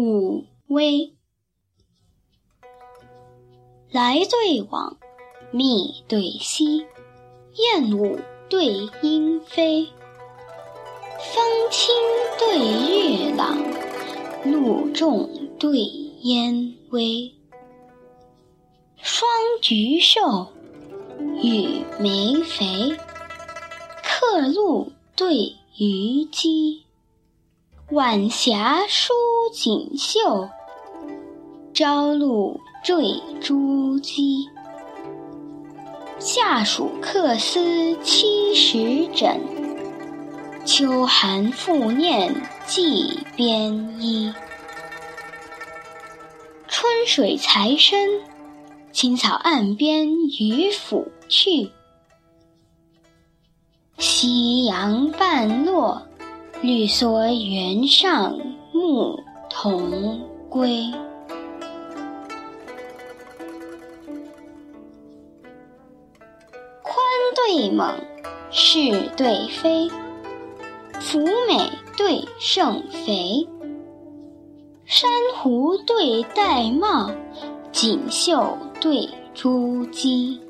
[0.00, 1.16] 武威。
[3.90, 4.96] 来对往，
[5.50, 6.86] 密对稀，
[7.56, 9.88] 燕舞对莺飞，
[11.18, 11.92] 风清
[12.38, 13.58] 对月朗，
[14.44, 15.28] 露重
[15.58, 15.80] 对
[16.20, 17.34] 烟微。
[18.98, 19.28] 霜
[19.60, 20.52] 菊瘦，
[21.42, 22.96] 雨梅肥，
[24.04, 26.84] 客路对鱼鸡。
[27.90, 29.14] 晚霞舒
[29.50, 30.46] 锦绣，
[31.72, 34.46] 朝露缀珠玑。
[36.18, 39.40] 夏暑客思七时枕，
[40.66, 42.34] 秋寒复念
[42.66, 44.34] 寄边衣。
[46.68, 48.20] 春水才深，
[48.92, 50.06] 青草岸边
[50.38, 51.70] 渔父去。
[53.96, 56.02] 夕阳半落。
[56.60, 58.36] 绿蓑原上
[58.72, 59.16] 牧
[59.48, 60.90] 童归。
[66.82, 66.96] 宽
[67.36, 67.94] 对猛，
[68.50, 69.88] 是对非，
[71.00, 73.48] 福美对圣肥，
[74.84, 77.14] 珊瑚对玳瑁，
[77.70, 80.40] 锦绣对珠玑，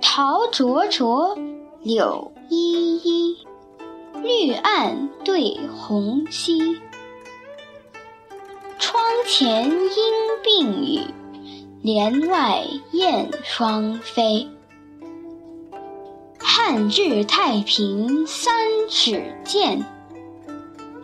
[0.00, 1.36] 桃灼灼，
[1.82, 2.69] 柳依依。
[4.30, 6.80] 绿岸对红溪，
[8.78, 9.72] 窗前莺
[10.44, 11.00] 并语，
[11.82, 14.48] 帘外燕双飞。
[16.38, 18.54] 汉至太平三
[18.88, 19.84] 尺剑，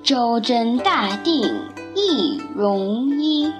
[0.05, 1.43] 周真大定
[1.97, 3.53] 一戎衣。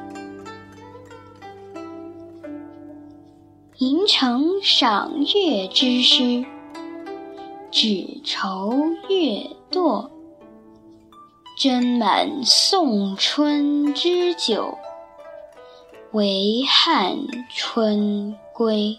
[3.79, 6.47] 吟成赏月之诗。
[7.79, 8.73] 只愁
[9.11, 10.09] 月堕，
[11.59, 14.79] 斟满送春之酒，
[16.13, 17.19] 唯汉
[17.51, 18.99] 春归。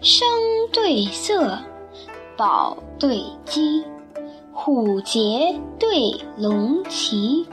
[0.00, 0.26] 声
[0.72, 1.58] 对色，
[2.38, 3.84] 宝对鸡，
[4.50, 7.46] 虎节对龙旗，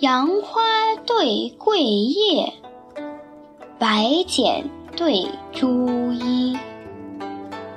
[0.00, 2.52] 杨花对桂叶。
[3.82, 6.56] 白简对朱衣，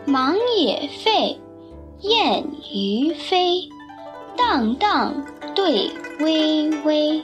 [0.06, 1.40] 忙也废，
[2.02, 3.68] 燕于飞，
[4.38, 5.90] 荡荡对
[6.20, 7.24] 微微。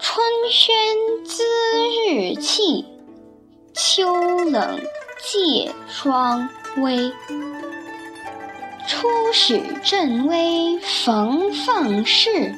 [0.00, 0.74] 春轩
[1.24, 1.44] 滋
[2.10, 2.84] 日气，
[3.74, 4.80] 秋冷
[5.22, 7.12] 借霜微。
[8.88, 12.52] 初始振威逢放事，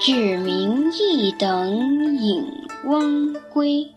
[0.00, 2.44] 指明一等引。
[2.84, 3.88] 翁归，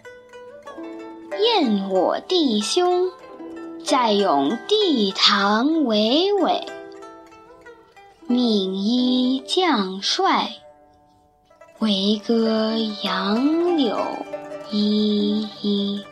[1.42, 3.10] 燕我弟兄，
[3.84, 6.64] 在咏帝堂巍巍。
[8.28, 10.52] 命依将帅，
[11.80, 13.98] 为歌杨柳
[14.72, 16.04] 依依。